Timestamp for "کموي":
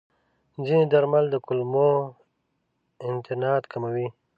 3.71-4.07